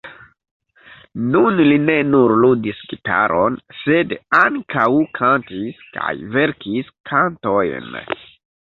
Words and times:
Nun 1.35 1.59
li 1.71 1.77
ne 1.83 1.97
nur 2.13 2.33
ludis 2.45 2.81
gitaron, 2.93 3.61
sed 3.83 4.17
ankaŭ 4.41 4.89
kantis 5.21 5.87
kaj 6.01 6.19
verkis 6.39 6.95
kantojn. 7.13 7.97